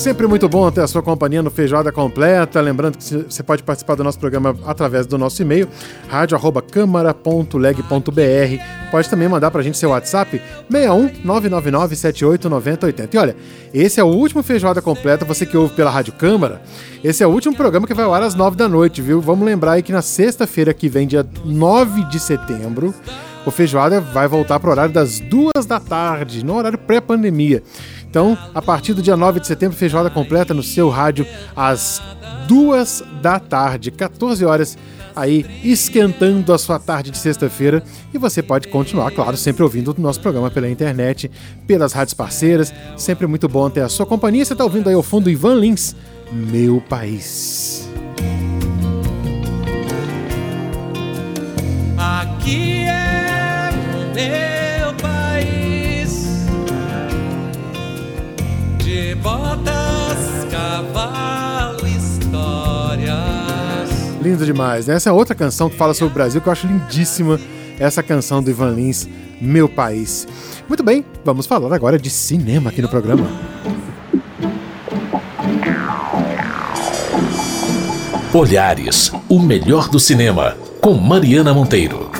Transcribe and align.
Sempre 0.00 0.26
muito 0.26 0.48
bom 0.48 0.70
ter 0.70 0.80
a 0.80 0.86
sua 0.86 1.02
companhia 1.02 1.42
no 1.42 1.50
Feijoada 1.50 1.92
Completa. 1.92 2.58
Lembrando 2.58 2.96
que 2.96 3.04
você 3.04 3.42
pode 3.42 3.62
participar 3.62 3.96
do 3.96 4.02
nosso 4.02 4.18
programa 4.18 4.56
através 4.64 5.06
do 5.06 5.18
nosso 5.18 5.42
e-mail, 5.42 5.68
radio.câmara.leg.br. 6.08 8.90
Pode 8.90 9.10
também 9.10 9.28
mandar 9.28 9.50
pra 9.50 9.60
gente 9.60 9.76
seu 9.76 9.90
WhatsApp, 9.90 10.40
61 10.70 11.10
999 11.22 11.96
78 11.96 12.48
90 12.48 12.86
80. 12.86 13.14
E 13.14 13.20
olha, 13.20 13.36
esse 13.74 14.00
é 14.00 14.02
o 14.02 14.06
último 14.06 14.42
Feijoada 14.42 14.80
Completa, 14.80 15.26
você 15.26 15.44
que 15.44 15.54
ouve 15.54 15.74
pela 15.74 15.90
Rádio 15.90 16.14
Câmara. 16.14 16.62
Esse 17.04 17.22
é 17.22 17.26
o 17.26 17.30
último 17.30 17.54
programa 17.54 17.86
que 17.86 17.92
vai 17.92 18.06
ao 18.06 18.14
ar 18.14 18.22
às 18.22 18.34
9 18.34 18.56
da 18.56 18.66
noite, 18.66 19.02
viu? 19.02 19.20
Vamos 19.20 19.44
lembrar 19.44 19.72
aí 19.72 19.82
que 19.82 19.92
na 19.92 20.00
sexta-feira 20.00 20.72
que 20.72 20.88
vem, 20.88 21.06
dia 21.06 21.26
9 21.44 22.04
de 22.04 22.18
setembro, 22.18 22.94
o 23.44 23.50
Feijoada 23.50 24.00
vai 24.00 24.26
voltar 24.28 24.58
para 24.60 24.68
o 24.68 24.70
horário 24.70 24.94
das 24.94 25.20
duas 25.20 25.66
da 25.66 25.80
tarde, 25.80 26.44
no 26.44 26.56
horário 26.56 26.78
pré-pandemia. 26.78 27.62
Então, 28.10 28.36
a 28.52 28.60
partir 28.60 28.92
do 28.92 29.00
dia 29.00 29.16
9 29.16 29.38
de 29.38 29.46
setembro, 29.46 29.76
feijoada 29.76 30.10
completa 30.10 30.52
no 30.52 30.64
seu 30.64 30.88
rádio 30.88 31.24
às 31.54 32.02
duas 32.48 33.04
da 33.22 33.38
tarde, 33.38 33.92
14 33.92 34.44
horas, 34.44 34.76
aí 35.14 35.46
esquentando 35.62 36.52
a 36.52 36.58
sua 36.58 36.80
tarde 36.80 37.12
de 37.12 37.18
sexta-feira. 37.18 37.84
E 38.12 38.18
você 38.18 38.42
pode 38.42 38.66
continuar, 38.66 39.12
claro, 39.12 39.36
sempre 39.36 39.62
ouvindo 39.62 39.94
o 39.96 40.00
nosso 40.00 40.20
programa 40.20 40.50
pela 40.50 40.68
internet, 40.68 41.30
pelas 41.68 41.92
rádios 41.92 42.14
parceiras. 42.14 42.74
Sempre 42.96 43.28
muito 43.28 43.48
bom 43.48 43.70
ter 43.70 43.82
a 43.82 43.88
sua 43.88 44.04
companhia. 44.04 44.44
Você 44.44 44.54
está 44.54 44.64
ouvindo 44.64 44.88
aí 44.88 44.94
ao 44.94 45.04
fundo 45.04 45.30
Ivan 45.30 45.54
Lins, 45.54 45.94
Meu 46.32 46.80
País. 46.80 47.88
Aqui 51.96 52.82
é 52.82 53.70
meu 54.12 54.49
cavalo, 61.00 61.86
histórias. 61.86 63.10
Lindo 64.22 64.44
demais. 64.44 64.86
Né? 64.86 64.94
Essa 64.94 65.10
é 65.10 65.12
outra 65.12 65.34
canção 65.34 65.70
que 65.70 65.76
fala 65.76 65.94
sobre 65.94 66.12
o 66.12 66.14
Brasil 66.14 66.40
que 66.40 66.48
eu 66.48 66.52
acho 66.52 66.66
lindíssima. 66.66 67.40
Essa 67.78 68.02
canção 68.02 68.42
do 68.42 68.50
Ivan 68.50 68.72
Lins, 68.72 69.08
Meu 69.40 69.68
País. 69.68 70.28
Muito 70.68 70.82
bem, 70.82 71.04
vamos 71.24 71.46
falar 71.46 71.74
agora 71.74 71.98
de 71.98 72.10
cinema 72.10 72.68
aqui 72.68 72.82
no 72.82 72.88
programa. 72.88 73.26
Olhares, 78.32 79.10
o 79.28 79.40
melhor 79.40 79.88
do 79.88 79.98
cinema, 79.98 80.56
com 80.80 80.94
Mariana 80.94 81.52
Monteiro. 81.52 82.10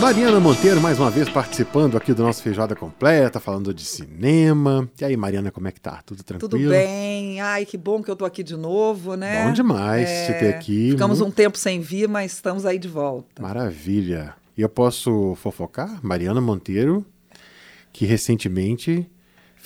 Mariana 0.00 0.38
Monteiro, 0.38 0.80
mais 0.80 1.00
uma 1.00 1.10
vez 1.10 1.28
participando 1.28 1.96
aqui 1.96 2.14
do 2.14 2.22
nosso 2.22 2.40
Feijoada 2.40 2.76
Completa, 2.76 3.40
falando 3.40 3.74
de 3.74 3.84
cinema. 3.84 4.88
E 5.00 5.04
aí, 5.04 5.16
Mariana, 5.16 5.50
como 5.50 5.66
é 5.66 5.72
que 5.72 5.80
tá? 5.80 6.00
Tudo 6.06 6.22
tranquilo? 6.22 6.48
Tudo 6.48 6.68
bem. 6.70 7.40
Ai, 7.40 7.66
que 7.66 7.76
bom 7.76 8.00
que 8.00 8.08
eu 8.08 8.14
tô 8.14 8.24
aqui 8.24 8.44
de 8.44 8.56
novo, 8.56 9.16
né? 9.16 9.44
Bom 9.44 9.52
demais 9.52 10.08
é... 10.08 10.26
te 10.26 10.38
ter 10.38 10.54
aqui. 10.54 10.92
Ficamos 10.92 11.18
muito... 11.18 11.30
um 11.30 11.34
tempo 11.34 11.58
sem 11.58 11.80
vir, 11.80 12.08
mas 12.08 12.32
estamos 12.32 12.64
aí 12.64 12.78
de 12.78 12.86
volta. 12.86 13.42
Maravilha. 13.42 14.34
E 14.56 14.62
eu 14.62 14.68
posso 14.68 15.34
fofocar? 15.34 15.98
Mariana 16.00 16.40
Monteiro, 16.40 17.04
que 17.92 18.06
recentemente 18.06 19.04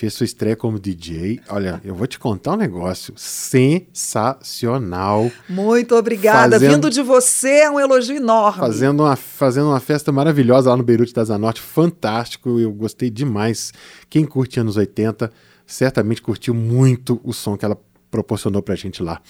fez 0.03 0.15
sua 0.15 0.25
estreia 0.25 0.57
como 0.57 0.81
DJ. 0.81 1.39
Olha, 1.49 1.81
eu 1.85 1.95
vou 1.95 2.09
te 2.09 2.19
contar 2.19 2.55
um 2.55 2.57
negócio 2.57 3.15
sensacional. 3.17 5.31
Muito 5.49 5.95
obrigada. 5.95 6.57
Fazendo, 6.57 6.73
Vindo 6.73 6.91
de 6.91 7.03
você 7.03 7.61
é 7.61 7.71
um 7.71 7.79
elogio 7.79 8.17
enorme. 8.17 8.59
Fazendo 8.59 9.05
uma, 9.05 9.15
fazendo 9.15 9.69
uma 9.69 9.79
festa 9.79 10.11
maravilhosa 10.11 10.71
lá 10.71 10.77
no 10.77 10.83
Beirute 10.83 11.15
da 11.15 11.23
Zanorte. 11.23 11.61
Fantástico. 11.61 12.59
Eu 12.59 12.73
gostei 12.73 13.11
demais. 13.11 13.73
Quem 14.11 14.25
curte 14.25 14.59
anos 14.59 14.77
80 14.77 15.31
certamente 15.65 16.21
curtiu 16.21 16.53
muito 16.53 17.21
o 17.23 17.33
som 17.33 17.57
que 17.57 17.65
ela 17.65 17.79
proporcionou 18.13 18.63
pra 18.63 18.77
gente 18.77 19.03
lá. 19.03 19.21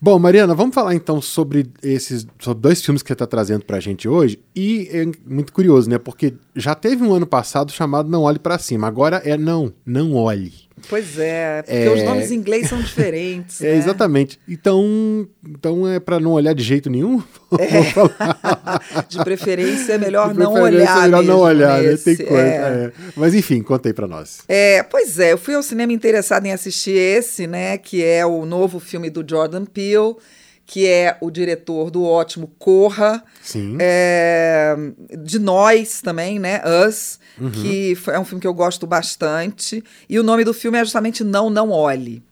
Bom, 0.00 0.18
Mariana, 0.18 0.54
vamos 0.54 0.74
falar 0.74 0.94
então 0.94 1.20
sobre 1.20 1.70
esses 1.82 2.26
sobre 2.40 2.62
dois 2.62 2.82
filmes 2.82 3.02
que 3.02 3.08
você 3.08 3.12
está 3.12 3.26
trazendo 3.26 3.64
pra 3.64 3.78
gente 3.78 4.08
hoje. 4.08 4.40
E 4.56 4.88
é 4.90 5.04
muito 5.30 5.52
curioso, 5.52 5.88
né? 5.88 5.98
Porque 5.98 6.34
já 6.56 6.74
teve 6.74 7.04
um 7.04 7.14
ano 7.14 7.26
passado 7.26 7.70
chamado 7.70 8.08
Não 8.08 8.22
Olhe 8.22 8.38
para 8.38 8.58
Cima. 8.58 8.88
Agora 8.88 9.18
é 9.18 9.36
Não, 9.36 9.72
Não 9.84 10.14
Olhe. 10.14 10.63
Pois 10.88 11.18
é, 11.18 11.62
porque 11.62 11.76
é... 11.76 11.90
os 11.90 12.02
nomes 12.02 12.30
em 12.30 12.34
inglês 12.34 12.68
são 12.68 12.80
diferentes. 12.80 13.60
é, 13.62 13.72
né? 13.72 13.76
exatamente. 13.76 14.38
Então, 14.48 15.26
então 15.46 15.88
é 15.88 15.98
para 15.98 16.20
não 16.20 16.32
olhar 16.32 16.54
de 16.54 16.62
jeito 16.62 16.90
nenhum? 16.90 17.22
É. 17.58 17.94
de 19.08 19.18
preferência 19.24 19.94
é 19.94 19.98
melhor 19.98 20.32
de 20.32 20.38
não 20.38 20.52
olhar. 20.52 20.98
É 20.98 21.02
melhor 21.02 21.22
não 21.22 21.38
olhar, 21.40 21.82
nesse, 21.82 22.10
né? 22.10 22.16
Tem 22.16 22.26
coisa. 22.26 22.42
É. 22.42 22.84
é. 22.86 22.92
Mas 23.16 23.34
enfim, 23.34 23.62
conta 23.62 23.88
aí 23.88 23.92
para 23.92 24.06
nós. 24.06 24.40
É, 24.48 24.82
pois 24.82 25.18
é, 25.18 25.32
eu 25.32 25.38
fui 25.38 25.54
ao 25.54 25.62
cinema 25.62 25.92
interessado 25.92 26.44
em 26.46 26.52
assistir 26.52 26.96
esse, 26.96 27.46
né? 27.46 27.78
Que 27.78 28.04
é 28.04 28.26
o 28.26 28.44
novo 28.44 28.78
filme 28.78 29.08
do 29.10 29.24
Jordan 29.26 29.64
Peele 29.64 30.16
que 30.66 30.86
é 30.86 31.16
o 31.20 31.30
diretor 31.30 31.90
do 31.90 32.04
ótimo 32.04 32.50
Corra, 32.58 33.22
Sim. 33.42 33.76
É, 33.78 34.74
de 35.22 35.38
Nós 35.38 36.00
também, 36.00 36.38
né? 36.38 36.62
Us, 36.86 37.18
uhum. 37.38 37.50
que 37.50 37.96
é 38.08 38.18
um 38.18 38.24
filme 38.24 38.40
que 38.40 38.46
eu 38.46 38.54
gosto 38.54 38.86
bastante. 38.86 39.84
E 40.08 40.18
o 40.18 40.22
nome 40.22 40.44
do 40.44 40.54
filme 40.54 40.78
é 40.78 40.84
justamente 40.84 41.22
Não, 41.22 41.50
Não 41.50 41.70
Olhe. 41.70 42.22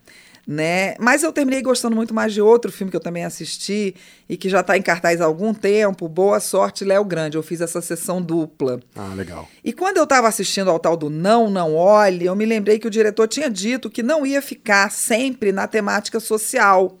Né? 0.45 0.95
Mas 0.99 1.23
eu 1.23 1.31
terminei 1.31 1.61
gostando 1.61 1.95
muito 1.95 2.13
mais 2.13 2.33
de 2.33 2.41
outro 2.41 2.69
filme 2.69 2.91
que 2.91 2.97
eu 2.97 3.01
também 3.01 3.23
assisti 3.23 3.95
e 4.27 4.35
que 4.35 4.49
já 4.49 4.59
está 4.59 4.75
em 4.75 4.81
cartaz 4.81 5.21
há 5.21 5.25
algum 5.25 5.53
tempo, 5.53 6.09
Boa 6.09 6.41
Sorte, 6.41 6.83
Léo 6.83 7.05
Grande. 7.05 7.37
Eu 7.37 7.43
fiz 7.43 7.61
essa 7.61 7.79
sessão 7.79 8.21
dupla. 8.21 8.81
Ah, 8.93 9.13
legal. 9.15 9.47
E 9.63 9.71
quando 9.71 9.95
eu 9.97 10.03
estava 10.03 10.27
assistindo 10.27 10.69
ao 10.69 10.79
tal 10.79 10.97
do 10.97 11.09
Não, 11.09 11.49
Não 11.49 11.75
Olhe, 11.75 12.25
eu 12.25 12.35
me 12.35 12.45
lembrei 12.45 12.77
que 12.77 12.87
o 12.87 12.91
diretor 12.91 13.25
tinha 13.25 13.49
dito 13.49 13.89
que 13.89 14.03
não 14.03 14.25
ia 14.25 14.41
ficar 14.41 14.91
sempre 14.91 15.53
na 15.53 15.65
temática 15.65 16.19
social 16.19 16.97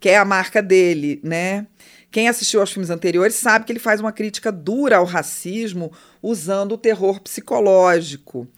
que 0.00 0.08
é 0.08 0.16
a 0.16 0.24
marca 0.24 0.62
dele, 0.62 1.20
né? 1.22 1.66
Quem 2.10 2.28
assistiu 2.28 2.60
aos 2.60 2.72
filmes 2.72 2.88
anteriores 2.88 3.34
sabe 3.34 3.64
que 3.64 3.72
ele 3.72 3.78
faz 3.78 4.00
uma 4.00 4.12
crítica 4.12 4.50
dura 4.50 4.96
ao 4.96 5.04
racismo 5.04 5.92
usando 6.22 6.72
o 6.72 6.78
terror 6.78 7.20
psicológico. 7.20 8.48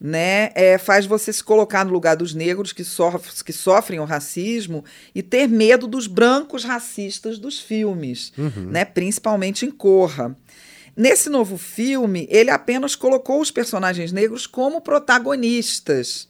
Né? 0.00 0.50
É, 0.54 0.78
faz 0.78 1.06
você 1.06 1.32
se 1.32 1.44
colocar 1.44 1.84
no 1.84 1.92
lugar 1.92 2.16
dos 2.16 2.34
negros 2.34 2.72
que, 2.72 2.82
sof 2.82 3.44
que 3.44 3.52
sofrem 3.52 4.00
o 4.00 4.04
racismo 4.04 4.84
e 5.14 5.22
ter 5.22 5.46
medo 5.46 5.86
dos 5.86 6.06
brancos 6.06 6.64
racistas 6.64 7.38
dos 7.38 7.60
filmes, 7.60 8.32
uhum. 8.36 8.70
né? 8.70 8.84
principalmente 8.84 9.66
em 9.66 9.70
Corra. 9.70 10.34
Nesse 10.96 11.28
novo 11.28 11.56
filme, 11.56 12.26
ele 12.30 12.50
apenas 12.50 12.96
colocou 12.96 13.40
os 13.40 13.50
personagens 13.50 14.10
negros 14.10 14.46
como 14.46 14.80
protagonistas, 14.80 16.28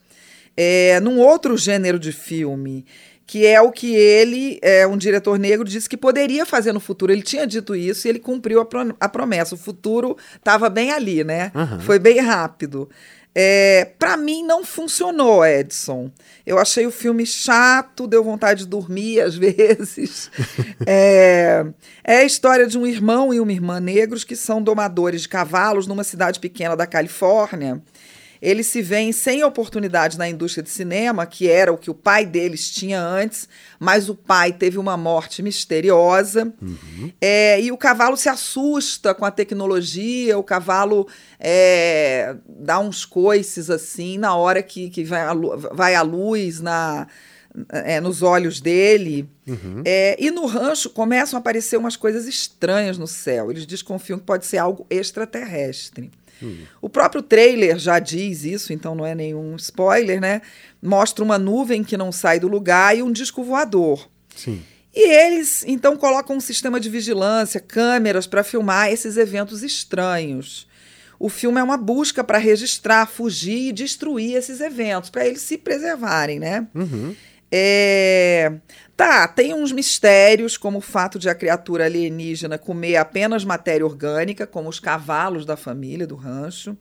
é, 0.56 1.00
num 1.00 1.19
outro 1.19 1.56
gênero 1.56 1.99
de 1.99 2.12
filme 2.12 2.84
que 3.27 3.47
é 3.47 3.60
o 3.60 3.71
que 3.71 3.94
ele, 3.94 4.59
é, 4.62 4.87
um 4.87 4.97
diretor 4.97 5.38
negro, 5.38 5.66
disse 5.66 5.88
que 5.88 5.97
poderia 5.97 6.44
fazer 6.44 6.72
no 6.72 6.81
futuro. 6.81 7.12
Ele 7.12 7.22
tinha 7.22 7.47
dito 7.47 7.75
isso 7.75 8.06
e 8.06 8.10
ele 8.10 8.19
cumpriu 8.19 8.60
a, 8.60 8.65
pro, 8.65 8.94
a 8.99 9.09
promessa. 9.09 9.55
O 9.55 9.59
futuro 9.59 10.16
estava 10.37 10.69
bem 10.69 10.93
ali, 10.93 11.25
né? 11.25 11.50
Uhum. 11.55 11.81
Foi 11.81 11.99
bem 11.99 12.21
rápido. 12.21 12.88
É, 13.34 13.93
para 13.99 14.16
mim 14.16 14.44
não 14.44 14.62
funcionou, 14.62 15.44
Edson. 15.44 16.11
Eu 16.44 16.59
achei 16.59 16.87
o 16.87 16.91
filme 16.91 17.25
chato, 17.25 18.06
deu 18.06 18.22
vontade 18.22 18.65
de 18.65 18.69
dormir 18.69 19.21
às 19.22 19.34
vezes. 19.34 20.31
é, 20.87 21.65
é 22.05 22.16
a 22.19 22.25
história 22.25 22.66
de 22.66 22.77
um 22.77 22.87
irmão 22.87 23.32
e 23.32 23.41
uma 23.41 23.53
irmã 23.53 23.81
negros 23.81 24.25
que 24.25 24.37
são 24.37 24.62
domadores 24.62 25.22
de 25.22 25.28
cavalos 25.28 25.87
numa 25.87 26.05
cidade 26.05 26.38
pequena 26.38 26.77
da 26.77 26.87
Califórnia 26.87 27.81
eles 28.42 28.66
se 28.66 28.82
veem 28.82 29.12
sem 29.12 29.44
oportunidade 29.44 30.19
na 30.19 30.28
indústria 30.28 30.64
de 30.64 30.69
cinema, 30.69 31.25
que 31.25 31.48
era 31.48 31.72
o 31.72 31.78
que 31.78 31.88
o 31.88 31.94
pai 31.94 32.26
deles 32.26 32.69
tinha 32.72 33.00
antes, 33.00 33.49
mas 33.78 34.08
o 34.08 34.17
pai 34.17 34.52
teve 34.52 34.78
uma 34.78 34.96
morte 34.96 35.40
misteriosa. 35.44 36.52
Uhum. 36.61 37.12
É, 37.20 37.61
e 37.61 37.70
o 37.70 37.76
cavalo 37.76 38.17
se 38.17 38.28
assusta 38.28 39.14
com 39.14 39.25
a 39.25 39.31
tecnologia, 39.31 40.37
o 40.37 40.43
cavalo 40.43 41.06
é, 41.38 42.34
dá 42.49 42.81
uns 42.81 43.05
coices 43.05 43.70
assim 43.70 44.19
na 44.19 44.34
hora 44.34 44.61
que, 44.61 44.90
que 44.90 45.05
vai, 45.05 45.20
a, 45.20 45.34
vai 45.72 45.94
a 45.94 46.02
luz 46.02 46.61
na. 46.61 47.06
É, 47.69 48.00
nos 48.00 48.22
olhos 48.22 48.62
dele. 48.62 49.28
Uhum. 49.46 49.82
É, 49.84 50.17
e 50.19 50.31
no 50.31 50.46
rancho 50.46 50.88
começam 50.88 51.37
a 51.37 51.38
aparecer 51.38 51.76
umas 51.76 51.96
coisas 51.96 52.26
estranhas 52.26 52.96
no 52.96 53.06
céu. 53.06 53.50
Eles 53.50 53.67
desconfiam 53.67 54.19
que 54.19 54.25
pode 54.25 54.46
ser 54.46 54.56
algo 54.56 54.87
extraterrestre. 54.88 56.11
O 56.81 56.89
próprio 56.89 57.23
trailer 57.23 57.79
já 57.79 57.99
diz 57.99 58.44
isso, 58.44 58.73
então 58.73 58.94
não 58.94 59.06
é 59.06 59.15
nenhum 59.15 59.56
spoiler, 59.56 60.21
né? 60.21 60.43
Mostra 60.83 61.25
uma 61.25 61.39
nuvem 61.39 61.85
que 61.85 61.97
não 61.97 62.11
sai 62.11 62.41
do 62.41 62.49
lugar 62.49 62.97
e 62.97 63.03
um 63.03 63.12
disco 63.12 63.43
voador. 63.43 64.09
Sim. 64.35 64.62
E 64.94 65.11
eles 65.11 65.65
então 65.67 65.97
colocam 65.97 66.37
um 66.37 66.41
sistema 66.41 66.79
de 66.79 66.91
vigilância, 66.91 67.61
câmeras 67.61 68.27
para 68.27 68.44
filmar 68.44 68.93
esses 68.93 69.17
eventos 69.17 69.62
estranhos. 69.62 70.67
O 71.19 71.29
filme 71.29 71.61
é 71.61 71.62
uma 71.62 71.77
busca 71.77 72.25
para 72.25 72.37
registrar, 72.37 73.06
fugir 73.06 73.69
e 73.69 73.73
destruir 73.73 74.37
esses 74.37 74.61
eventos, 74.61 75.09
para 75.09 75.25
eles 75.25 75.41
se 75.41 75.56
preservarem, 75.56 76.41
né? 76.41 76.67
Uhum. 76.75 77.15
É... 77.54 78.50
Tá, 78.96 79.28
tem 79.28 79.52
uns 79.52 79.72
mistérios, 79.72 80.56
como 80.56 80.78
o 80.78 80.82
fato 80.82 81.19
de 81.19 81.28
a 81.28 81.34
criatura 81.34 81.84
alienígena 81.84 82.56
comer 82.56 82.96
apenas 82.96 83.44
matéria 83.44 83.84
orgânica, 83.84 84.46
como 84.46 84.69
os 84.69 84.81
cavalos 84.81 85.44
da 85.44 85.56
família, 85.56 86.06
do 86.06 86.14
rancho, 86.14 86.76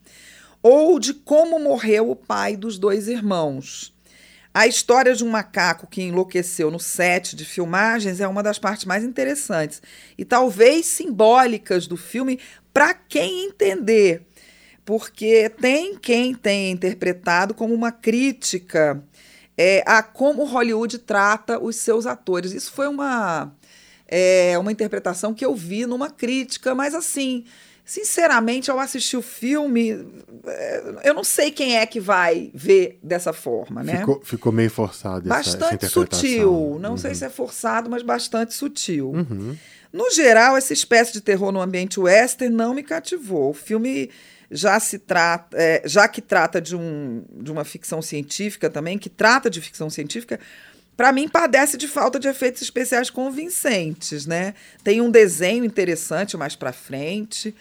ou 0.61 0.99
de 0.99 1.13
como 1.13 1.59
morreu 1.59 2.09
o 2.09 2.15
pai 2.15 2.55
dos 2.55 2.77
dois 2.77 3.07
irmãos. 3.07 3.93
A 4.53 4.67
história 4.67 5.15
de 5.15 5.23
um 5.23 5.29
macaco 5.29 5.87
que 5.87 6.01
enlouqueceu 6.01 6.69
no 6.69 6.79
set 6.79 7.35
de 7.35 7.45
filmagens 7.45 8.19
é 8.19 8.27
uma 8.27 8.43
das 8.43 8.59
partes 8.59 8.85
mais 8.85 9.03
interessantes 9.03 9.81
e 10.17 10.25
talvez 10.25 10.85
simbólicas 10.85 11.87
do 11.87 11.95
filme 11.95 12.37
para 12.73 12.93
quem 12.93 13.45
entender, 13.45 14.27
porque 14.83 15.49
tem 15.49 15.97
quem 15.97 16.35
tenha 16.35 16.69
interpretado 16.69 17.53
como 17.53 17.73
uma 17.73 17.93
crítica 17.93 19.01
é, 19.61 19.83
a 19.85 20.01
como 20.01 20.43
Hollywood 20.45 20.97
trata 20.99 21.59
os 21.59 21.75
seus 21.75 22.05
atores. 22.05 22.51
Isso 22.51 22.71
foi 22.71 22.87
uma, 22.87 23.53
é, 24.07 24.57
uma 24.57 24.71
interpretação 24.71 25.33
que 25.33 25.45
eu 25.45 25.53
vi 25.55 25.85
numa 25.85 26.09
crítica, 26.09 26.73
mas 26.73 26.95
assim, 26.95 27.43
sinceramente, 27.85 28.71
ao 28.71 28.79
assistir 28.79 29.17
o 29.17 29.21
filme, 29.21 29.91
é, 30.45 30.83
eu 31.03 31.13
não 31.13 31.23
sei 31.23 31.51
quem 31.51 31.77
é 31.77 31.85
que 31.85 31.99
vai 31.99 32.49
ver 32.53 32.97
dessa 33.03 33.33
forma, 33.33 33.83
né? 33.83 33.99
Ficou, 33.99 34.21
ficou 34.23 34.51
meio 34.51 34.69
forçado 34.71 35.27
essa, 35.31 35.39
essa 35.39 35.57
Bastante 35.57 35.75
interpretação. 35.85 36.21
sutil. 36.21 36.77
Não 36.79 36.91
Uhum. 36.91 36.97
sei 36.97 37.13
se 37.15 37.25
é 37.25 37.29
forçado, 37.29 37.89
mas 37.89 38.01
bastante 38.01 38.53
sutil. 38.53 39.11
Uhum. 39.11 39.55
No 39.93 40.09
geral, 40.11 40.55
essa 40.55 40.71
espécie 40.71 41.11
de 41.11 41.19
terror 41.21 41.51
no 41.51 41.61
ambiente 41.61 41.99
western 41.99 42.55
não 42.55 42.73
me 42.73 42.81
cativou. 42.81 43.49
O 43.49 43.53
filme 43.53 44.09
já 44.51 44.79
se 44.79 44.99
trata, 44.99 45.55
é, 45.57 45.81
já 45.85 46.07
que 46.07 46.21
trata 46.21 46.59
de, 46.59 46.75
um, 46.75 47.23
de 47.31 47.51
uma 47.51 47.63
ficção 47.63 48.01
científica 48.01 48.69
também, 48.69 48.97
que 48.97 49.09
trata 49.09 49.49
de 49.49 49.61
ficção 49.61 49.89
científica, 49.89 50.39
para 50.97 51.13
mim 51.13 51.29
padece 51.29 51.77
de 51.77 51.87
falta 51.87 52.19
de 52.19 52.27
efeitos 52.27 52.61
especiais 52.61 53.09
convincentes, 53.09 54.25
né? 54.25 54.53
Tem 54.83 54.99
um 54.99 55.09
desenho 55.09 55.63
interessante 55.63 56.35
mais 56.35 56.55
para 56.55 56.73
frente, 56.73 57.55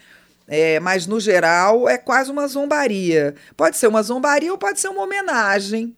é, 0.48 0.80
mas 0.80 1.06
no 1.06 1.20
geral 1.20 1.88
é 1.88 1.96
quase 1.96 2.30
uma 2.30 2.48
zombaria. 2.48 3.36
Pode 3.56 3.76
ser 3.76 3.86
uma 3.86 4.02
zombaria 4.02 4.50
ou 4.50 4.58
pode 4.58 4.80
ser 4.80 4.88
uma 4.88 5.04
homenagem 5.04 5.94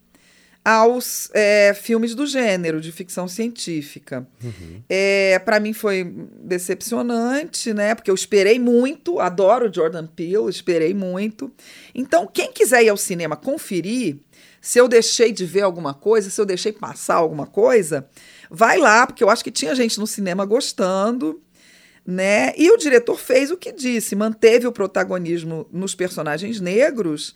aos 0.63 1.29
é, 1.33 1.73
filmes 1.73 2.15
do 2.15 2.25
gênero 2.25 2.79
de 2.79 2.91
ficção 2.91 3.27
científica. 3.27 4.25
É, 4.87 5.37
para 5.39 5.59
mim 5.59 5.73
foi 5.73 6.03
decepcionante, 6.39 7.73
né? 7.73 7.93
Porque 7.93 8.09
eu 8.09 8.15
esperei 8.15 8.57
muito, 8.59 9.19
adoro 9.19 9.73
Jordan 9.73 10.07
Peele, 10.07 10.49
esperei 10.49 10.93
muito. 10.93 11.51
Então, 11.93 12.25
quem 12.25 12.51
quiser 12.51 12.83
ir 12.83 12.89
ao 12.89 12.97
cinema 12.97 13.35
conferir, 13.35 14.17
se 14.61 14.79
eu 14.79 14.87
deixei 14.87 15.33
de 15.33 15.45
ver 15.45 15.61
alguma 15.61 15.93
coisa, 15.93 16.29
se 16.29 16.39
eu 16.39 16.45
deixei 16.45 16.71
passar 16.71 17.15
alguma 17.15 17.45
coisa, 17.45 18.07
vai 18.49 18.77
lá, 18.77 19.05
porque 19.05 19.21
eu 19.23 19.29
acho 19.29 19.43
que 19.43 19.51
tinha 19.51 19.75
gente 19.75 19.99
no 19.99 20.07
cinema 20.07 20.45
gostando, 20.45 21.41
né? 22.05 22.53
E 22.57 22.71
o 22.71 22.77
diretor 22.77 23.17
fez 23.19 23.51
o 23.51 23.57
que 23.57 23.73
disse, 23.73 24.15
manteve 24.15 24.65
o 24.65 24.71
protagonismo 24.71 25.67
nos 25.71 25.93
personagens 25.93 26.61
negros, 26.61 27.35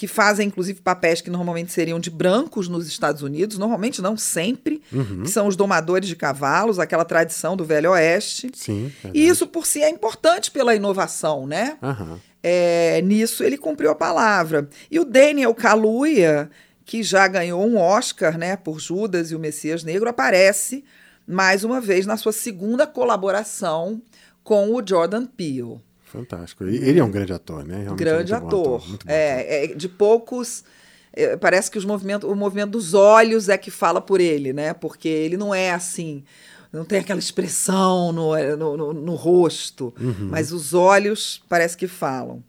que 0.00 0.06
fazem 0.08 0.46
inclusive 0.48 0.80
papéis 0.80 1.20
que 1.20 1.28
normalmente 1.28 1.70
seriam 1.72 2.00
de 2.00 2.08
brancos 2.08 2.68
nos 2.68 2.88
Estados 2.88 3.20
Unidos, 3.20 3.58
normalmente 3.58 4.00
não 4.00 4.16
sempre, 4.16 4.80
Uhum. 4.90 5.24
que 5.24 5.28
são 5.28 5.46
os 5.46 5.56
domadores 5.56 6.08
de 6.08 6.16
cavalos, 6.16 6.78
aquela 6.78 7.04
tradição 7.04 7.54
do 7.54 7.66
Velho 7.66 7.90
Oeste. 7.90 8.50
Sim. 8.54 8.90
E 9.12 9.28
isso 9.28 9.46
por 9.46 9.66
si 9.66 9.82
é 9.82 9.90
importante 9.90 10.50
pela 10.50 10.74
inovação, 10.74 11.46
né? 11.46 11.76
Aham. 11.82 12.18
É, 12.42 13.02
nisso 13.02 13.44
ele 13.44 13.58
cumpriu 13.58 13.90
a 13.90 13.94
palavra. 13.94 14.70
E 14.90 14.98
o 14.98 15.04
Daniel 15.04 15.54
Kaluuya, 15.54 16.48
que 16.86 17.02
já 17.02 17.28
ganhou 17.28 17.62
um 17.62 17.76
Oscar, 17.76 18.38
né, 18.38 18.56
por 18.56 18.80
Judas 18.80 19.30
e 19.30 19.34
o 19.34 19.38
Messias 19.38 19.84
Negro, 19.84 20.08
aparece 20.08 20.82
mais 21.26 21.62
uma 21.62 21.78
vez 21.78 22.06
na 22.06 22.16
sua 22.16 22.32
segunda 22.32 22.86
colaboração 22.86 24.00
com 24.42 24.74
o 24.74 24.82
Jordan 24.82 25.26
Peele. 25.26 25.78
Fantástico. 26.10 26.64
Ele 26.64 26.98
é 26.98 27.04
um 27.04 27.10
grande 27.10 27.32
ator, 27.32 27.64
né? 27.64 27.82
Realmente 27.82 27.98
grande 27.98 28.32
bom 28.32 28.46
ator. 28.46 28.78
bom 28.80 28.96
é, 29.06 29.64
é, 29.64 29.66
de 29.68 29.88
poucos. 29.88 30.64
é, 31.12 31.36
parece 31.36 31.70
que 31.70 31.78
os 31.78 31.84
movimentos, 31.84 32.28
o 32.28 32.34
movimento 32.34 32.70
dos 32.72 32.94
olhos 32.94 33.48
é 33.48 33.56
que 33.56 33.70
fala 33.70 34.00
por 34.00 34.20
ele, 34.20 34.52
né? 34.52 34.72
Porque 34.74 35.08
ele 35.08 35.36
não 35.36 35.54
é 35.54 35.70
assim. 35.70 36.24
Não 36.72 36.84
tem 36.84 37.00
aquela 37.00 37.18
expressão 37.18 38.12
no, 38.12 38.36
no, 38.56 38.76
no- 38.76 38.92
no 38.92 39.14
rosto, 39.16 39.92
mas 40.30 40.52
os 40.52 40.72
olhos 40.72 41.42
parece 41.48 41.76
que 41.76 41.88
falam. 41.88 42.42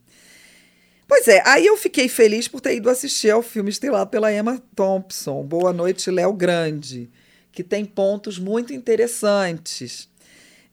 Pois 1.08 1.28
é, 1.28 1.42
aí 1.46 1.66
eu 1.66 1.76
fiquei 1.76 2.08
feliz 2.08 2.48
por 2.48 2.62
ter 2.62 2.76
ido 2.76 2.90
assistir 2.90 3.32
ao 3.32 3.42
filme 3.42 3.70
estrelado 3.70 4.10
pela 4.10 4.32
Emma 4.34 4.62
Thompson, 4.76 5.44
Boa 5.44 5.74
Noite, 5.74 6.10
Léo 6.12 6.32
Grande, 6.34 7.10
que 7.52 7.64
tem 7.64 7.84
pontos 7.84 8.38
muito 8.40 8.72
interessantes. 8.74 10.08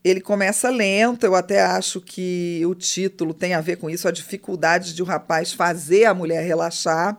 Ele 0.04 0.20
começa 0.20 0.70
lento, 0.70 1.24
eu 1.24 1.34
até 1.34 1.60
acho 1.60 2.00
que 2.00 2.62
o 2.64 2.74
título 2.74 3.34
tem 3.34 3.54
a 3.54 3.60
ver 3.60 3.76
com 3.76 3.90
isso, 3.90 4.06
a 4.06 4.12
dificuldade 4.12 4.94
de 4.94 5.02
o 5.02 5.06
rapaz 5.06 5.52
fazer 5.52 6.04
a 6.04 6.14
mulher 6.14 6.44
relaxar. 6.44 7.18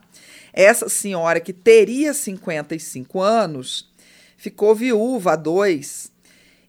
Essa 0.54 0.90
senhora 0.90 1.40
que 1.40 1.54
teria 1.54 2.14
55 2.14 3.20
anos 3.20 3.90
ficou 4.38 4.74
viúva 4.74 5.34
há 5.34 5.36
dois 5.36 6.12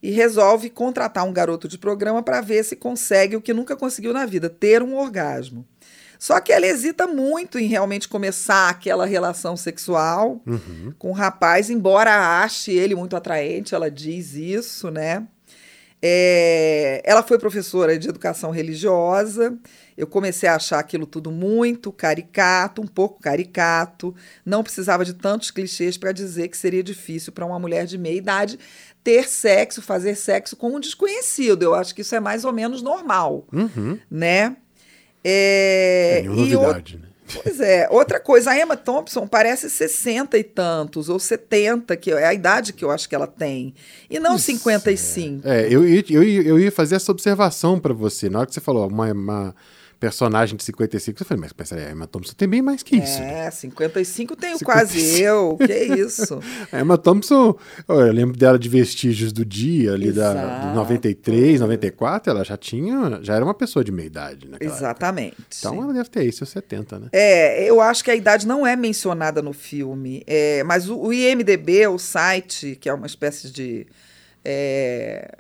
e 0.03 0.11
resolve 0.11 0.71
contratar 0.71 1.25
um 1.25 1.33
garoto 1.33 1.69
de 1.69 1.79
programa 1.79 2.23
para 2.23 2.41
ver 2.41 2.65
se 2.65 2.75
consegue 2.75 3.37
o 3.37 3.41
que 3.41 3.53
nunca 3.53 3.77
conseguiu 3.77 4.13
na 4.13 4.27
vida, 4.27 4.49
ter 4.49 4.83
um 4.83 4.97
orgasmo. 4.97 5.65
Só 6.19 6.39
que 6.39 6.53
ela 6.53 6.67
hesita 6.67 7.07
muito 7.07 7.59
em 7.59 7.67
realmente 7.67 8.07
começar 8.07 8.69
aquela 8.69 9.07
relação 9.07 9.57
sexual 9.57 10.43
com 10.99 11.11
o 11.11 11.15
rapaz, 11.15 11.71
embora 11.71 12.43
ache 12.43 12.73
ele 12.73 12.95
muito 12.95 13.17
atraente, 13.17 13.75
ela 13.75 13.91
diz 13.91 14.35
isso, 14.35 14.91
né? 14.91 15.27
É, 16.03 17.03
ela 17.05 17.23
foi 17.23 17.39
professora 17.39 17.99
de 17.99 18.09
educação 18.09 18.51
religiosa. 18.51 19.57
Eu 19.97 20.07
comecei 20.07 20.49
a 20.49 20.55
achar 20.57 20.79
aquilo 20.79 21.05
tudo 21.07 21.31
muito 21.31 21.93
caricato, 21.93 22.81
um 22.81 22.87
pouco 22.87 23.21
caricato. 23.21 24.15
Não 24.45 24.63
precisava 24.63 25.05
de 25.05 25.13
tantos 25.13 25.51
clichês 25.51 25.99
para 25.99 26.11
dizer 26.13 26.49
que 26.49 26.57
seria 26.57 26.83
difícil 26.83 27.33
para 27.33 27.45
uma 27.45 27.59
mulher 27.59 27.85
de 27.85 27.99
meia 27.99 28.17
idade 28.17 28.59
ter 29.05 29.29
sexo, 29.29 29.83
fazer 29.83 30.15
sexo 30.15 30.57
com 30.57 30.75
um 30.75 30.81
desconhecido. 30.81 31.63
Eu 31.63 31.75
acho 31.75 31.95
que 31.95 32.01
isso 32.01 32.15
é 32.15 32.21
mais 32.21 32.45
ou 32.47 32.53
menos 32.53 32.81
normal, 32.81 33.47
Uhum. 33.53 33.99
né? 34.11 34.57
É, 35.23 36.17
É, 36.19 36.23
nenhuma 36.23 36.47
e 36.47 36.57
o- 36.57 36.61
novidade, 36.63 36.97
né? 36.99 37.09
Pois 37.43 37.61
é. 37.61 37.87
Outra 37.91 38.19
coisa, 38.21 38.51
a 38.51 38.59
Emma 38.59 38.77
Thompson 38.77 39.27
parece 39.27 39.69
60 39.71 40.37
e 40.39 40.45
tantos, 40.45 41.09
ou 41.09 41.19
70, 41.19 41.97
que 41.97 42.11
é 42.11 42.27
a 42.27 42.35
idade 42.35 42.73
que 42.73 42.85
eu 42.85 42.91
acho 42.91 43.09
que 43.09 43.15
ela 43.15 43.27
tem. 43.27 43.75
E 44.09 44.19
não 44.19 44.37
55. 44.39 45.47
É, 45.47 45.67
eu, 45.71 45.87
ia- 45.87 46.05
eu, 46.11 46.23
ia- 46.23 46.43
eu 46.43 46.59
ia 46.59 46.73
fazer 46.73 46.97
essa 46.97 47.11
observação 47.13 47.79
pra 47.79 47.93
você. 47.95 48.29
Na 48.29 48.41
hora 48.41 48.47
que 48.49 48.55
você 48.55 48.61
falou 48.61 48.89
uma, 48.89 49.13
uma 49.13 49.55
personagem 50.01 50.57
de 50.57 50.65
55, 50.65 51.23
eu 51.23 51.27
falei, 51.27 51.43
mas 51.43 51.53
peraí, 51.53 51.87
a 51.87 51.91
Emma 51.93 52.07
Thompson 52.07 52.33
tem 52.35 52.49
bem 52.49 52.63
mais 52.63 52.83
que 52.83 52.97
isso. 52.97 53.21
né? 53.21 53.47
É, 53.47 53.51
55 53.51 54.35
tenho 54.35 54.59
55. 54.59 54.65
quase 54.65 55.21
eu. 55.21 55.59
Que 55.59 56.01
isso? 56.01 56.41
A 56.73 56.81
Emma 56.81 56.97
Thompson, 56.97 57.55
eu 57.87 58.13
lembro 58.13 58.37
dela 58.37 58.59
de 58.59 58.69
Vestígios 58.69 59.33
do 59.33 59.45
Dia, 59.45 59.93
ali 59.93 60.11
da, 60.11 60.31
Exato. 60.33 60.69
de 60.69 60.75
93, 60.75 61.61
94, 61.61 62.31
ela 62.31 62.45
já 62.45 62.57
tinha, 62.57 63.21
já 63.23 63.35
era 63.35 63.45
uma 63.45 63.55
pessoa 63.55 63.85
de 63.85 63.93
meia 63.93 64.07
idade 64.07 64.47
época. 64.61 64.65
Exatamente. 64.65 65.37
Então 65.59 65.83
ela 65.83 65.93
deve 65.93 66.09
ter 66.09 66.25
isso, 66.25 66.45
70, 66.45 66.99
né? 66.99 67.09
É, 67.13 67.69
eu 67.69 67.81
acho 67.81 68.05
que 68.05 68.11
a 68.11 68.15
idade 68.15 68.47
não 68.47 68.67
é 68.67 68.77
mencionada 68.77 69.43
no 69.43 69.53
filme, 69.53 70.23
é, 70.27 70.63
mas 70.65 70.89
o, 70.89 70.99
o 70.99 71.13
IMDB, 71.13 71.87
o 71.87 71.99
site, 71.99 72.77
que 72.81 72.89
é 72.89 72.95
uma 72.95 73.07
espécie 73.07 73.51
de. 73.51 73.87
É 74.45 75.39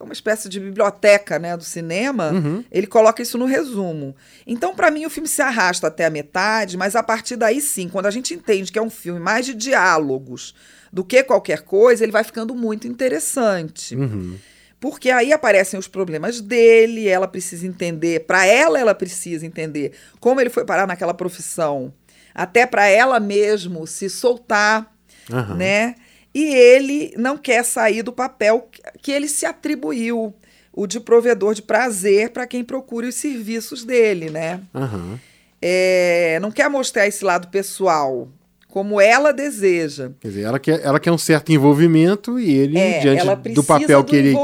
uma 0.00 0.12
espécie 0.12 0.48
de 0.48 0.60
biblioteca 0.60 1.38
né, 1.38 1.56
do 1.56 1.64
cinema, 1.64 2.32
ele 2.70 2.86
coloca 2.86 3.22
isso 3.22 3.38
no 3.38 3.44
resumo. 3.44 4.14
Então, 4.46 4.74
para 4.74 4.90
mim, 4.90 5.04
o 5.06 5.10
filme 5.10 5.28
se 5.28 5.42
arrasta 5.42 5.86
até 5.86 6.06
a 6.06 6.10
metade, 6.10 6.76
mas 6.76 6.96
a 6.96 7.02
partir 7.02 7.36
daí 7.36 7.60
sim, 7.60 7.88
quando 7.88 8.06
a 8.06 8.10
gente 8.10 8.34
entende 8.34 8.72
que 8.72 8.78
é 8.78 8.82
um 8.82 8.90
filme 8.90 9.20
mais 9.20 9.46
de 9.46 9.54
diálogos 9.54 10.54
do 10.92 11.02
que 11.02 11.22
qualquer 11.22 11.62
coisa, 11.62 12.04
ele 12.04 12.12
vai 12.12 12.22
ficando 12.22 12.54
muito 12.54 12.86
interessante. 12.86 13.96
Uhum. 13.96 14.36
Porque 14.78 15.10
aí 15.10 15.32
aparecem 15.32 15.78
os 15.78 15.86
problemas 15.86 16.40
dele, 16.40 17.08
ela 17.08 17.28
precisa 17.28 17.66
entender, 17.66 18.26
para 18.26 18.44
ela 18.44 18.80
ela 18.80 18.94
precisa 18.94 19.46
entender 19.46 19.92
como 20.18 20.40
ele 20.40 20.50
foi 20.50 20.64
parar 20.64 20.88
naquela 20.88 21.14
profissão, 21.14 21.94
até 22.34 22.66
para 22.66 22.88
ela 22.88 23.20
mesmo 23.20 23.86
se 23.86 24.10
soltar, 24.10 24.92
Aham. 25.30 25.54
né? 25.54 25.94
E 26.34 26.54
ele 26.54 27.12
não 27.16 27.36
quer 27.36 27.64
sair 27.64 28.02
do 28.02 28.12
papel 28.12 28.68
que 29.00 29.12
ele 29.12 29.28
se 29.28 29.44
atribuiu, 29.44 30.34
o 30.72 30.86
de 30.86 30.98
provedor 30.98 31.54
de 31.54 31.62
prazer 31.62 32.30
para 32.30 32.46
quem 32.46 32.64
procura 32.64 33.06
os 33.06 33.14
serviços 33.14 33.84
dele, 33.84 34.30
né? 34.30 34.60
Aham. 34.74 35.20
É, 35.60 36.38
não 36.40 36.50
quer 36.50 36.68
mostrar 36.68 37.06
esse 37.06 37.24
lado 37.24 37.48
pessoal 37.48 38.28
como 38.68 38.98
ela 38.98 39.32
deseja. 39.32 40.10
Quer 40.18 40.28
dizer, 40.28 40.42
ela 40.42 40.58
quer, 40.58 40.80
ela 40.82 40.98
quer 40.98 41.12
um 41.12 41.18
certo 41.18 41.52
envolvimento 41.52 42.40
e 42.40 42.50
ele, 42.50 42.78
É, 42.78 43.00
diante 43.00 43.52
do 43.52 43.62
papel 43.62 44.02
do 44.02 44.08
que 44.08 44.16
ele, 44.16 44.34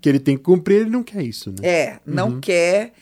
que 0.00 0.08
ele 0.08 0.20
tem 0.20 0.36
que 0.36 0.44
cumprir, 0.44 0.82
ele 0.82 0.90
não 0.90 1.02
quer 1.02 1.22
isso, 1.22 1.50
né? 1.50 1.68
É, 1.68 1.96
não 2.06 2.40
quer. 2.40 2.92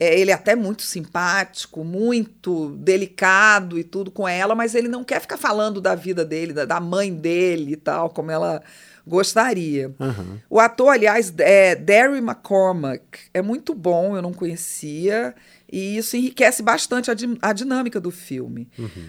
É, 0.00 0.18
ele 0.18 0.30
é 0.30 0.34
até 0.34 0.54
muito 0.54 0.82
simpático, 0.82 1.84
muito 1.84 2.70
delicado 2.78 3.78
e 3.78 3.84
tudo 3.84 4.10
com 4.10 4.28
ela, 4.28 4.54
mas 4.54 4.74
ele 4.74 4.88
não 4.88 5.02
quer 5.04 5.20
ficar 5.20 5.36
falando 5.36 5.80
da 5.80 5.94
vida 5.94 6.24
dele, 6.24 6.52
da, 6.52 6.64
da 6.64 6.80
mãe 6.80 7.12
dele 7.12 7.72
e 7.72 7.76
tal, 7.76 8.10
como 8.10 8.30
ela 8.30 8.62
gostaria. 9.06 9.92
Aham. 9.98 10.38
O 10.50 10.60
ator, 10.60 10.90
aliás, 10.90 11.32
é 11.38 11.74
Derry 11.74 12.18
McCormack. 12.18 13.02
É 13.32 13.40
muito 13.42 13.74
bom, 13.74 14.14
eu 14.14 14.22
não 14.22 14.32
conhecia. 14.32 15.34
E 15.70 15.96
isso 15.98 16.16
enriquece 16.16 16.62
bastante 16.62 17.10
a, 17.10 17.14
di- 17.14 17.38
a 17.42 17.52
dinâmica 17.52 18.00
do 18.00 18.10
filme. 18.10 18.68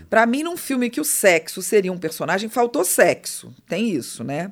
Pra 0.09 0.25
mim, 0.25 0.43
num 0.43 0.57
filme 0.57 0.89
que 0.89 0.99
o 0.99 1.05
sexo 1.05 1.61
seria 1.61 1.91
um 1.91 1.97
personagem, 1.97 2.49
faltou 2.49 2.83
sexo. 2.83 3.53
Tem 3.67 3.89
isso, 3.91 4.23
né? 4.23 4.51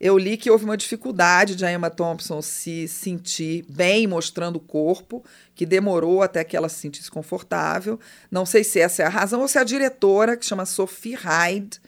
Eu 0.00 0.16
li 0.16 0.38
que 0.38 0.50
houve 0.50 0.64
uma 0.64 0.78
dificuldade 0.78 1.54
de 1.54 1.64
a 1.66 1.70
Emma 1.70 1.90
Thompson 1.90 2.40
se 2.40 2.88
sentir 2.88 3.66
bem 3.68 4.06
mostrando 4.06 4.56
o 4.56 4.60
corpo, 4.60 5.22
que 5.54 5.66
demorou 5.66 6.22
até 6.22 6.42
que 6.42 6.56
ela 6.56 6.70
se 6.70 6.76
sentisse 6.76 7.10
confortável. 7.10 8.00
Não 8.30 8.46
sei 8.46 8.64
se 8.64 8.80
essa 8.80 9.02
é 9.02 9.06
a 9.06 9.10
razão 9.10 9.42
ou 9.42 9.48
se 9.48 9.58
a 9.58 9.64
diretora, 9.64 10.38
que 10.38 10.46
chama 10.46 10.64
Sophie 10.64 11.14
Hyde, 11.14 11.80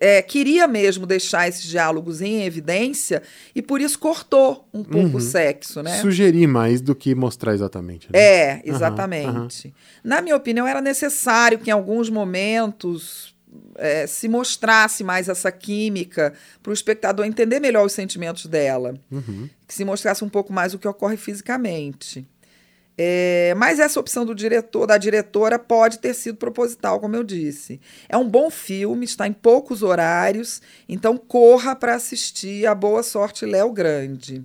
é, 0.00 0.20
queria 0.20 0.66
mesmo 0.66 1.06
deixar 1.06 1.48
esses 1.48 1.62
diálogos 1.62 2.20
em 2.20 2.42
evidência 2.42 3.22
e 3.54 3.62
por 3.62 3.80
isso 3.80 3.98
cortou 3.98 4.68
um 4.74 4.82
pouco 4.82 5.18
o 5.18 5.20
sexo, 5.20 5.82
né? 5.82 6.00
Sugerir 6.00 6.48
mais 6.48 6.80
do 6.80 6.94
que 6.94 7.14
mostrar 7.14 7.54
exatamente. 7.54 8.08
né? 8.12 8.18
É, 8.18 8.62
exatamente. 8.64 9.72
Na 10.02 10.20
minha 10.20 10.36
opinião, 10.36 10.66
era 10.66 10.80
necessário 10.80 11.58
que 11.58 11.70
em 11.70 11.72
alguns 11.72 12.10
momentos 12.10 13.37
é, 13.76 14.06
se 14.06 14.28
mostrasse 14.28 15.02
mais 15.04 15.28
essa 15.28 15.50
química 15.52 16.32
para 16.62 16.70
o 16.70 16.74
espectador 16.74 17.24
entender 17.24 17.60
melhor 17.60 17.86
os 17.86 17.92
sentimentos 17.92 18.46
dela. 18.46 18.94
Que 19.66 19.74
se 19.74 19.84
mostrasse 19.84 20.24
um 20.24 20.28
pouco 20.28 20.52
mais 20.52 20.74
o 20.74 20.78
que 20.78 20.88
ocorre 20.88 21.16
fisicamente. 21.16 22.26
É, 23.00 23.54
mas 23.56 23.78
essa 23.78 24.00
opção 24.00 24.26
do 24.26 24.34
diretor, 24.34 24.84
da 24.84 24.98
diretora, 24.98 25.56
pode 25.56 26.00
ter 26.00 26.12
sido 26.14 26.36
proposital, 26.36 26.98
como 26.98 27.14
eu 27.14 27.22
disse. 27.22 27.80
É 28.08 28.16
um 28.16 28.28
bom 28.28 28.50
filme, 28.50 29.04
está 29.04 29.28
em 29.28 29.32
poucos 29.32 29.84
horários, 29.84 30.60
então 30.88 31.16
corra 31.16 31.76
para 31.76 31.94
assistir 31.94 32.66
a 32.66 32.74
Boa 32.74 33.04
Sorte 33.04 33.46
Léo 33.46 33.70
Grande. 33.70 34.44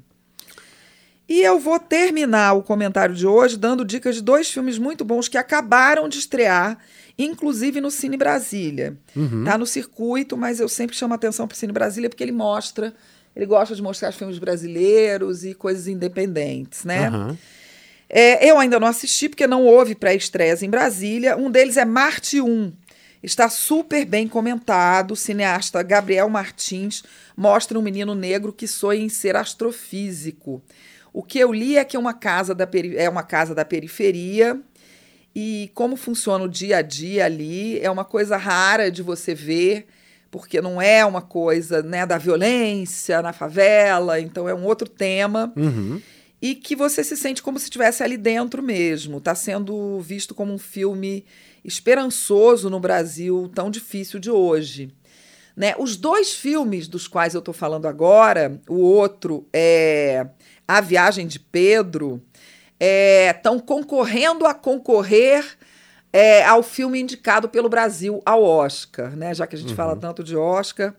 E 1.28 1.42
eu 1.42 1.60
vou 1.60 1.80
terminar 1.80 2.54
o 2.54 2.64
comentário 2.64 3.16
de 3.16 3.26
hoje 3.26 3.58
dando 3.58 3.86
dicas 3.86 4.16
de 4.16 4.22
dois 4.22 4.50
filmes 4.50 4.78
muito 4.78 5.06
bons 5.06 5.28
que 5.28 5.38
acabaram 5.38 6.10
de 6.10 6.20
estrear, 6.20 6.78
inclusive 7.18 7.80
no 7.80 7.90
Cine 7.90 8.18
Brasília. 8.18 8.98
Tá 9.46 9.58
no 9.58 9.66
circuito, 9.66 10.36
mas 10.36 10.60
eu 10.60 10.68
sempre 10.68 10.96
chamo 10.96 11.14
atenção 11.14 11.48
para 11.48 11.56
o 11.56 11.58
Cine 11.58 11.72
Brasília 11.72 12.10
porque 12.10 12.24
ele 12.24 12.32
mostra, 12.32 12.94
ele 13.36 13.46
gosta 13.46 13.74
de 13.74 13.82
mostrar 13.82 14.10
os 14.10 14.16
filmes 14.16 14.38
brasileiros 14.38 15.46
e 15.46 15.54
coisas 15.54 15.88
independentes, 15.88 16.84
né? 16.84 17.08
Aham. 17.08 17.38
É, 18.16 18.48
eu 18.48 18.60
ainda 18.60 18.80
não 18.80 18.88
assisti 18.88 19.28
porque 19.28 19.48
não 19.48 19.66
houve 19.66 19.96
pré-estreias 19.96 20.62
em 20.62 20.70
Brasília. 20.70 21.36
Um 21.36 21.50
deles 21.50 21.78
é 21.78 21.86
Marte 21.86 22.40
1. 22.40 22.72
Está 23.24 23.50
super 23.50 24.06
bem 24.06 24.28
comentado. 24.28 25.12
O 25.12 25.16
cineasta 25.16 25.82
Gabriel 25.82 26.30
Martins 26.30 27.04
mostra 27.36 27.80
um 27.80 27.82
menino 27.82 28.14
negro 28.14 28.54
que 28.54 28.68
sonha 28.68 29.02
em 29.02 29.10
ser 29.10 29.36
astrofísico. 29.36 30.62
O 31.14 31.22
que 31.22 31.38
eu 31.38 31.54
li 31.54 31.78
é 31.78 31.86
que 31.86 31.96
é 31.96 32.00
uma 32.00 32.14
casa 32.14 32.56
da, 32.56 32.66
peri- 32.66 32.98
é 32.98 33.08
uma 33.08 33.22
casa 33.24 33.54
da 33.54 33.64
periferia 33.64 34.60
e 35.36 35.70
como 35.76 35.96
funciona 35.96 36.44
o 36.44 36.50
dia 36.50 36.78
a 36.78 36.82
dia 36.82 37.26
ali 37.26 37.80
é 37.80 37.90
uma 37.90 38.04
coisa 38.04 38.36
rara 38.36 38.90
de 38.92 39.02
você 39.04 39.36
ver, 39.36 39.86
porque 40.32 40.60
não 40.60 40.82
é 40.82 41.06
uma 41.06 41.22
coisa 41.22 41.84
né, 41.84 42.06
da 42.06 42.18
violência 42.18 43.22
na 43.22 43.32
favela, 43.32 44.20
então 44.20 44.50
é 44.50 44.54
um 44.56 44.64
outro 44.66 44.90
tema 44.90 45.54
Uhum. 45.56 46.02
e 46.42 46.56
que 46.56 46.76
você 46.76 47.04
se 47.04 47.16
sente 47.16 47.44
como 47.44 47.60
se 47.60 47.66
estivesse 47.66 48.02
ali 48.04 48.18
dentro 48.18 48.64
mesmo. 48.64 49.20
Está 49.20 49.36
sendo 49.36 50.00
visto 50.02 50.34
como 50.34 50.52
um 50.52 50.58
filme 50.58 51.24
esperançoso 51.64 52.70
no 52.70 52.80
Brasil 52.80 53.52
tão 53.54 53.70
difícil 53.70 54.20
de 54.20 54.32
hoje. 54.32 54.90
Né? 55.56 55.76
Os 55.78 55.96
dois 55.96 56.34
filmes 56.34 56.88
dos 56.88 57.08
quais 57.08 57.34
eu 57.34 57.40
estou 57.40 57.54
falando 57.54 57.88
agora, 57.88 58.60
o 58.68 58.80
outro 58.80 59.48
é 59.54 60.28
A 60.68 60.82
Viagem 60.82 61.28
de 61.28 61.40
Pedro, 61.40 62.22
estão 63.30 63.60
concorrendo 63.60 64.46
a 64.46 64.54
concorrer 64.54 65.46
é, 66.12 66.44
ao 66.44 66.62
filme 66.62 67.00
indicado 67.00 67.48
pelo 67.48 67.70
Brasil 67.70 68.22
ao 68.26 68.44
Oscar, 68.44 69.16
né? 69.16 69.34
já 69.34 69.48
que 69.48 69.56
a 69.56 69.60
gente 69.60 69.74
fala 69.74 69.96
tanto 69.96 70.24
de 70.24 70.36
Oscar. 70.36 70.94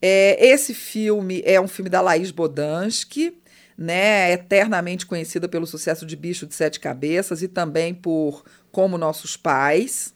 É, 0.00 0.46
esse 0.46 0.74
filme 0.74 1.42
é 1.44 1.60
um 1.60 1.68
filme 1.68 1.90
da 1.90 2.00
Laís 2.00 2.30
Bodansky, 2.30 3.36
né, 3.76 4.32
eternamente 4.32 5.04
conhecida 5.04 5.48
pelo 5.48 5.66
sucesso 5.66 6.06
de 6.06 6.16
Bicho 6.16 6.46
de 6.46 6.54
Sete 6.54 6.80
Cabeças 6.80 7.42
e 7.42 7.48
também 7.48 7.92
por 7.92 8.44
Como 8.70 8.96
Nossos 8.96 9.36
Pais. 9.36 10.14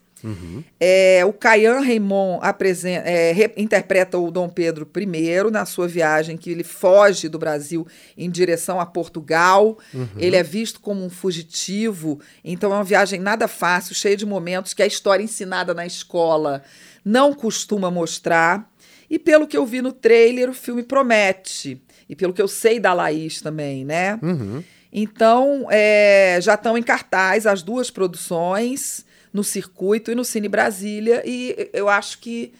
É, 0.79 1.23
o 1.25 1.33
Caian 1.33 1.81
Raymond 1.81 2.41
apresen- 2.43 3.01
é, 3.05 3.33
re- 3.33 3.53
interpreta 3.57 4.19
o 4.19 4.31
Dom 4.31 4.49
Pedro 4.49 4.89
I 4.97 5.51
na 5.51 5.65
sua 5.65 5.87
viagem, 5.89 6.37
que 6.37 6.51
ele 6.51 6.65
foge 6.65 7.29
do 7.29 7.39
Brasil 7.39 7.87
em 8.17 8.31
direção 8.31 8.81
a 8.81 8.87
Portugal. 8.87 9.79
Ele 10.17 10.37
é 10.37 10.43
visto 10.43 10.81
como 10.81 11.05
um 11.05 11.11
fugitivo, 11.11 12.21
então 12.45 12.71
é 12.73 12.75
uma 12.75 12.85
viagem 12.85 13.21
nada 13.21 13.49
fácil, 13.49 13.95
cheia 13.95 14.17
de 14.17 14.27
momentos 14.27 14.75
que 14.75 14.83
a 14.83 14.87
história 14.87 15.23
ensinada 15.23 15.73
na 15.75 15.87
escola 15.87 16.63
não 17.05 17.33
costuma 17.33 17.91
mostrar. 17.91 18.71
E 19.09 19.19
pelo 19.19 19.47
que 19.47 19.57
eu 19.57 19.67
vi 19.67 19.83
no 19.83 19.91
trailer, 19.93 20.49
o 20.51 20.55
filme 20.55 20.83
promete. 20.83 21.83
E 22.09 22.15
pelo 22.15 22.33
que 22.33 22.41
eu 22.43 22.47
sei 22.49 22.79
da 22.79 22.93
Laís 22.93 23.41
também, 23.41 23.85
né? 23.85 24.19
Uhum. 24.23 24.63
Então, 24.93 25.67
é, 25.71 26.39
já 26.41 26.55
estão 26.55 26.77
em 26.77 26.83
cartaz 26.83 27.47
as 27.47 27.63
duas 27.63 27.91
produções 27.91 29.05
no 29.33 29.43
circuito 29.45 30.11
e 30.11 30.15
no 30.15 30.25
Cine 30.25 30.49
Brasília, 30.49 31.23
e 31.25 31.71
eu 31.73 31.89
acho 31.89 32.19
que 32.19 32.53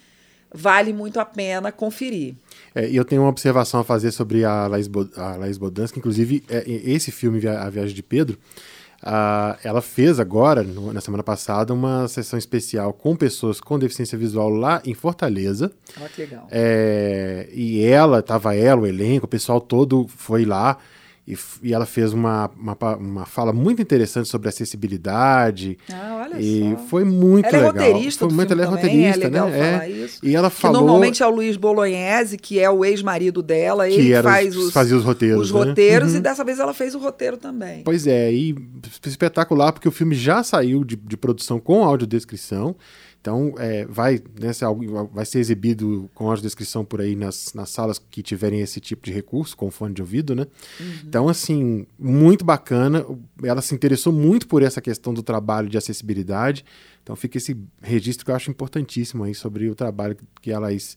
vale 0.53 0.93
muito 0.93 1.21
a 1.21 1.25
pena 1.25 1.71
conferir. 1.71 2.35
É, 2.75 2.89
e 2.89 2.97
eu 2.97 3.05
tenho 3.05 3.23
uma 3.23 3.29
observação 3.31 3.81
a 3.81 3.85
fazer 3.85 4.11
sobre 4.13 4.45
a 4.45 4.67
Laís, 4.67 4.89
Bo 4.89 5.09
a 5.17 5.37
Laís 5.37 5.59
Bodansky, 5.59 5.99
inclusive 5.99 6.43
é, 6.49 6.65
esse 6.67 7.11
filme, 7.13 7.47
A 7.47 7.69
Viagem 7.71 7.95
de 7.95 8.03
Pedro, 8.03 8.37
ah, 9.03 9.59
ela 9.65 9.81
fez 9.81 10.21
agora, 10.21 10.63
no- 10.63 10.93
na 10.93 11.01
semana 11.01 11.23
passada, 11.23 11.73
uma 11.73 12.07
sessão 12.07 12.39
especial 12.39 12.93
com 12.93 13.17
pessoas 13.17 13.59
com 13.61 13.79
deficiência 13.79 14.19
visual 14.19 14.51
lá 14.51 14.83
em 14.85 14.93
Fortaleza. 14.93 15.73
Olha 15.99 16.09
que 16.09 16.21
legal. 16.21 16.47
É, 16.51 17.49
e 17.53 17.81
ela, 17.83 18.21
tava 18.23 18.55
ela, 18.55 18.83
o 18.83 18.87
elenco, 18.87 19.25
o 19.25 19.29
pessoal 19.29 19.61
todo 19.61 20.07
foi 20.09 20.45
lá 20.45 20.77
e, 21.33 21.69
e 21.69 21.73
ela 21.75 21.87
fez 21.87 22.13
uma, 22.13 22.51
uma, 22.59 22.97
uma 22.97 23.27
fala 23.27 23.53
muito 23.53 23.81
interessante 23.83 24.29
sobre 24.29 24.49
acessibilidade. 24.49 25.79
Ah, 25.93 26.23
olha 26.25 26.41
e 26.41 26.71
só. 26.73 26.77
foi 26.87 27.05
muito 27.05 27.47
Ela 27.47 27.57
é 27.57 27.61
legal. 27.61 27.73
roteirista 27.87 28.27
foi 28.27 28.35
muito, 28.35 28.53
ela 28.53 28.63
é 28.63 28.65
roteirista, 28.67 29.27
é 29.27 29.31
né? 29.31 29.87
É. 29.87 29.89
isso. 29.91 30.19
E 30.25 30.35
ela 30.35 30.51
Que 30.51 30.57
falou 30.57 30.81
normalmente 30.83 31.23
é 31.23 31.27
o 31.27 31.31
Luiz 31.31 31.57
Bolognese, 31.57 32.37
que 32.37 32.59
é 32.59 32.71
o 32.71 32.85
ex-marido 32.85 33.43
dela, 33.43 33.89
que 33.89 33.95
ele 33.95 34.23
faz 34.23 34.57
os, 34.57 34.73
fazia 34.73 34.97
os 34.97 35.05
roteiros. 35.05 35.51
os 35.51 35.53
né? 35.53 35.65
roteiros, 35.65 36.13
Uhum. 36.13 36.19
e 36.19 36.21
dessa 36.21 36.45
vez 36.45 36.59
ela 36.59 36.75
fez 36.75 36.95
o 36.95 36.99
roteiro 36.99 37.37
também. 37.37 37.83
Pois 37.85 38.07
é, 38.07 38.33
e 38.33 38.55
espetacular, 39.07 39.73
porque 39.73 39.89
o 39.89 39.93
filme 39.93 40.15
já 40.15 40.43
saiu 40.43 40.85
de, 40.85 40.97
de 40.97 41.17
produção 41.17 41.59
com 41.61 41.85
audiodescrição. 41.85 42.75
Então, 43.21 43.55
é, 43.59 43.85
vai, 43.85 44.19
né, 44.41 44.51
ser 44.53 44.65
algo- 44.65 45.11
vai 45.13 45.27
ser 45.27 45.41
exibido 45.41 46.09
com 46.15 46.29
audiodescrição 46.29 46.85
por 46.87 47.03
aí 47.03 47.15
nas, 47.15 47.53
nas 47.53 47.69
salas 47.69 47.99
que 47.99 48.23
tiverem 48.23 48.61
esse 48.61 48.81
tipo 48.81 49.05
de 49.05 49.13
recurso, 49.13 49.55
com 49.55 49.71
fone 49.71 49.93
de 49.95 50.01
ouvido, 50.01 50.35
né? 50.35 50.47
Então, 51.07 51.29
assim, 51.29 51.87
muito 51.99 52.45
bacana. 52.47 53.05
Ela 53.45 53.61
se 53.61 53.75
interessou 53.75 54.11
muito 54.11 54.49
por 54.49 54.63
essa 54.63 54.81
questão 54.81 55.13
do 55.13 55.23
trabalho 55.23 55.69
de 55.69 55.77
acessibilidade. 55.77 56.65
Então, 57.03 57.15
fica 57.15 57.37
esse 57.37 57.55
registro 57.83 58.25
que 58.25 58.31
eu 58.31 58.35
acho 58.37 58.51
importantíssimo 58.51 59.23
aí 59.25 59.35
sobre 59.35 59.69
o 59.69 59.75
trabalho 59.75 60.17
que 60.41 60.51
a 60.51 60.59
Laís 60.59 60.97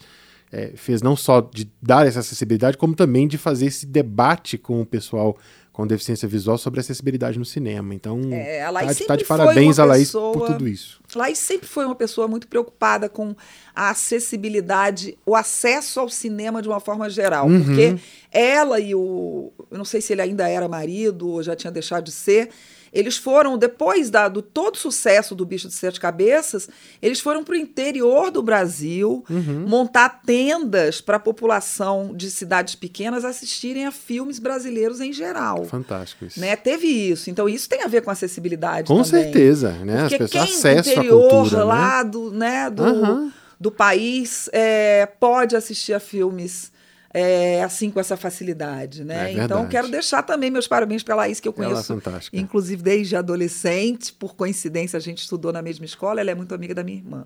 é, 0.50 0.72
fez, 0.77 1.01
não 1.01 1.15
só 1.18 1.42
de 1.42 1.70
dar 1.82 2.06
essa 2.08 2.20
acessibilidade, 2.20 2.77
como 2.77 2.96
também 2.96 3.27
de 3.27 3.38
fazer 3.38 3.65
esse 3.65 3.86
debate 3.86 4.58
com 4.58 4.80
o 4.82 4.86
pessoal 4.86 5.36
com 5.74 5.86
deficiência 5.88 6.27
visual 6.27 6.56
sobre 6.58 6.80
acessibilidade 6.80 7.38
no 7.39 7.44
cinema. 7.44 7.94
Então, 7.96 8.22
É, 8.32 8.62
a 8.62 8.65
tá, 8.65 8.72
Laís 8.72 8.98
de- 8.98 9.06
tá 9.06 9.15
de 9.15 9.25
parabéns 9.25 9.80
a 9.80 9.84
Laís 9.86 10.10
pessoa- 10.10 10.32
por 10.32 10.46
tudo 10.48 10.68
isso. 10.68 11.01
Laís 11.15 11.39
sempre 11.39 11.68
foi 11.68 11.84
uma 11.84 11.96
pessoa 11.96 12.27
muito 12.27 12.48
preocupada 12.48 13.10
com 13.10 13.36
a 13.75 13.89
acessibilidade, 13.89 15.18
o 15.25 15.36
acesso 15.36 16.00
ao 16.00 16.10
cinema 16.10 16.62
de 16.62 16.68
uma 16.68 16.80
forma 16.80 17.10
geral. 17.10 17.48
Uhum. 17.48 17.63
Porque 17.63 17.96
ela 18.32 18.80
e 18.80 18.94
o. 18.96 19.51
Eu 19.72 19.77
não 19.77 19.86
sei 19.86 20.00
se 20.01 20.13
ele 20.13 20.22
ainda 20.22 20.48
era 20.48 20.68
marido 20.68 21.27
ou 21.27 21.44
já 21.44 21.56
tinha 21.56 21.72
deixado 21.72 22.03
de 22.06 22.12
ser. 22.12 22.50
Eles 22.93 23.17
foram, 23.17 23.57
depois 23.57 24.09
da, 24.12 24.27
do 24.29 24.41
todo 24.41 24.75
o 24.75 24.77
sucesso 24.77 25.33
do 25.33 25.43
Bicho 25.45 25.67
de 25.67 25.73
Sete 25.73 26.00
Cabeças, 26.00 26.69
eles 27.01 27.19
foram 27.19 27.43
para 27.43 27.53
o 27.53 27.57
interior 27.57 28.29
do 28.29 28.43
Brasil 28.43 29.25
Uhum. 29.29 29.65
montar 29.67 30.21
tendas 30.25 31.01
para 31.01 31.17
a 31.17 31.19
população 31.19 32.13
de 32.15 32.29
cidades 32.29 32.75
pequenas 32.75 33.25
assistirem 33.25 33.85
a 33.85 33.91
filmes 33.91 34.38
brasileiros 34.39 35.01
em 35.01 35.12
geral. 35.12 35.65
Fantástico 35.65 36.25
isso. 36.25 36.39
Né? 36.39 36.55
Teve 36.55 36.85
isso. 36.88 37.29
Então, 37.29 37.50
isso 37.50 37.67
tem 37.67 37.81
a 37.83 37.88
ver 37.88 38.01
com 38.01 38.12
acessibilidade 38.12 38.88
Com 38.88 39.01
também. 39.01 39.23
certeza, 39.23 39.71
né? 39.83 39.95
As 39.95 40.01
Porque 40.03 40.17
pessoas 40.19 40.43
quem 40.45 40.53
acesso 40.53 40.89
à 40.89 40.93
interior 40.93 41.29
cultura, 41.29 41.57
né? 41.57 41.63
lá 41.63 42.03
do, 42.03 42.31
né, 42.31 42.69
do, 42.69 42.83
Aham. 42.83 43.33
do 43.59 43.71
país 43.71 44.50
é, 44.53 45.05
pode 45.19 45.55
assistir 45.55 45.93
a 45.93 46.00
filmes 46.00 46.71
é, 47.13 47.63
assim 47.63 47.91
com 47.91 48.00
essa 48.00 48.17
facilidade, 48.17 49.03
né? 49.03 49.32
É 49.32 49.43
então 49.43 49.67
quero 49.67 49.88
deixar 49.88 50.24
também 50.24 50.50
meus 50.50 50.67
parabéns 50.67 51.03
para 51.03 51.15
Laís, 51.15 51.39
que 51.39 51.48
eu 51.48 51.53
Ela 51.58 51.65
é 51.65 51.70
conheço, 51.70 51.93
fantástica. 51.93 52.36
inclusive 52.36 52.82
desde 52.82 53.15
adolescente, 53.15 54.12
por 54.13 54.36
coincidência 54.36 54.98
a 54.98 55.00
gente 55.00 55.20
estudou 55.20 55.53
na 55.53 55.62
mesma 55.62 55.86
escola, 55.86 56.20
ela 56.20 56.32
é 56.32 56.36
muito 56.36 56.55
amiga 56.55 56.74
da 56.74 56.84
minha 56.84 56.98
irmã. 56.98 57.25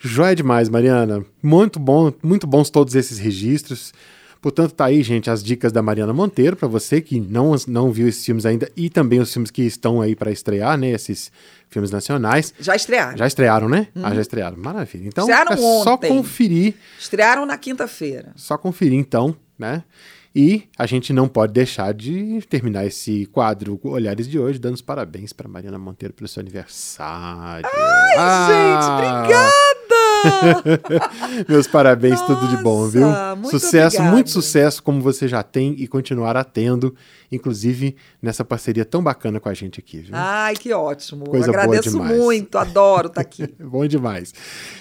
Joia 0.00 0.34
demais, 0.34 0.68
Mariana. 0.68 1.24
Muito 1.42 1.78
bom, 1.78 2.12
muito 2.22 2.46
bons 2.46 2.70
todos 2.70 2.94
esses 2.94 3.18
registros. 3.18 3.92
Portanto, 4.42 4.72
tá 4.74 4.86
aí, 4.86 5.02
gente, 5.04 5.30
as 5.30 5.42
dicas 5.42 5.70
da 5.70 5.80
Mariana 5.80 6.12
Monteiro 6.12 6.56
para 6.56 6.66
você 6.66 7.00
que 7.00 7.20
não, 7.20 7.54
não 7.68 7.92
viu 7.92 8.08
esses 8.08 8.24
filmes 8.26 8.44
ainda 8.44 8.68
e 8.76 8.90
também 8.90 9.20
os 9.20 9.32
filmes 9.32 9.52
que 9.52 9.62
estão 9.62 10.00
aí 10.02 10.16
para 10.16 10.32
estrear, 10.32 10.76
né? 10.76 10.90
Esses 10.90 11.30
filmes 11.70 11.92
nacionais. 11.92 12.52
Já 12.58 12.74
estrearam. 12.74 13.16
Já 13.16 13.26
estrearam, 13.26 13.68
né? 13.68 13.86
Ah, 13.94 14.12
já 14.12 14.20
estrearam. 14.20 14.56
Maravilha. 14.56 15.06
Então, 15.06 15.22
Estrearam 15.24 15.52
é 15.52 15.56
só 15.56 15.94
ontem. 15.94 16.08
conferir, 16.08 16.74
Estrearam 16.98 17.46
na 17.46 17.56
quinta-feira. 17.56 18.32
só 18.34 18.58
conferir 18.58 18.98
então, 18.98 19.34
né? 19.56 19.84
E 20.34 20.64
a 20.78 20.86
gente 20.86 21.12
não 21.12 21.28
pode 21.28 21.52
deixar 21.52 21.92
de 21.94 22.40
terminar 22.48 22.84
esse 22.86 23.26
quadro 23.26 23.78
Olhares 23.84 24.26
de 24.26 24.38
hoje, 24.38 24.58
dando 24.58 24.74
os 24.74 24.82
parabéns 24.82 25.32
para 25.32 25.46
Mariana 25.46 25.78
Monteiro 25.78 26.14
pelo 26.14 26.26
seu 26.26 26.40
aniversário. 26.40 27.68
Ai, 28.16 28.46
Gente, 28.48 28.86
obrigada! 28.90 29.81
Meus 31.48 31.66
parabéns, 31.66 32.20
tudo 32.22 32.46
de 32.48 32.62
bom, 32.62 32.86
viu? 32.86 33.02
Nossa, 33.02 33.36
muito 33.36 33.50
sucesso, 33.50 34.02
muito 34.02 34.30
sucesso, 34.30 34.82
como 34.82 35.00
você 35.00 35.28
já 35.28 35.42
tem 35.42 35.74
e 35.78 35.86
continuará 35.86 36.44
tendo, 36.44 36.94
inclusive 37.30 37.96
nessa 38.20 38.44
parceria 38.44 38.84
tão 38.84 39.02
bacana 39.02 39.40
com 39.40 39.48
a 39.48 39.54
gente 39.54 39.80
aqui, 39.80 39.98
viu? 39.98 40.12
Ai, 40.12 40.54
que 40.54 40.72
ótimo. 40.72 41.24
Coisa 41.24 41.46
boa 41.46 41.62
Agradeço 41.62 41.90
demais. 41.90 42.16
muito, 42.16 42.58
adoro 42.58 43.08
estar 43.08 43.20
aqui. 43.20 43.46
Bom 43.60 43.86
demais. 43.86 44.32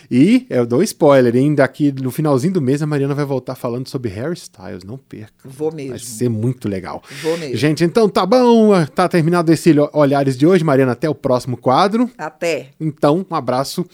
E 0.09 0.45
eu 0.49 0.65
dou 0.65 0.83
spoiler, 0.83 1.35
hein? 1.35 1.55
Daqui 1.55 1.91
no 1.91 2.11
finalzinho 2.11 2.53
do 2.53 2.61
mês 2.61 2.81
a 2.81 2.87
Mariana 2.87 3.15
vai 3.15 3.25
voltar 3.25 3.55
falando 3.55 3.87
sobre 3.87 4.09
Harry 4.09 4.33
Styles, 4.33 4.83
não 4.83 4.97
perca. 4.97 5.33
Vou 5.45 5.71
mesmo. 5.71 5.91
Vai 5.91 5.99
ser 5.99 6.29
muito 6.29 6.67
legal. 6.67 7.01
Vou 7.21 7.37
mesmo. 7.37 7.55
Gente, 7.55 7.83
então 7.83 8.09
tá 8.09 8.25
bom, 8.25 8.71
tá 8.87 9.07
terminado 9.07 9.51
esse 9.51 9.71
Olhares 9.93 10.37
de 10.37 10.45
hoje. 10.45 10.63
Mariana, 10.63 10.91
até 10.91 11.09
o 11.09 11.15
próximo 11.15 11.55
quadro. 11.55 12.09
Até. 12.17 12.69
Então, 12.79 13.25
um 13.29 13.35
abraço 13.35 13.85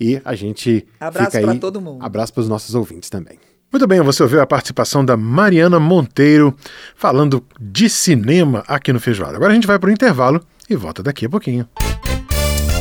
e 0.00 0.20
a 0.24 0.34
gente 0.34 0.86
Abraço 1.00 1.40
pra 1.40 1.54
todo 1.56 1.80
mundo. 1.80 2.04
Abraço 2.04 2.32
para 2.32 2.42
os 2.42 2.48
nossos 2.48 2.74
ouvintes 2.74 3.08
também. 3.08 3.38
Muito 3.72 3.86
bem, 3.86 4.00
você 4.00 4.22
ouviu 4.22 4.40
a 4.40 4.46
participação 4.46 5.04
da 5.04 5.16
Mariana 5.16 5.78
Monteiro 5.78 6.54
falando 6.96 7.42
de 7.60 7.88
cinema 7.88 8.64
aqui 8.66 8.92
no 8.92 9.00
Feijoada. 9.00 9.36
Agora 9.36 9.52
a 9.52 9.54
gente 9.54 9.66
vai 9.66 9.78
para 9.78 9.88
o 9.88 9.92
intervalo 9.92 10.44
e 10.68 10.74
volta 10.74 11.02
daqui 11.02 11.26
a 11.26 11.30
pouquinho. 11.30 11.68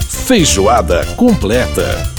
Feijoada 0.02 1.06
completa. 1.16 2.19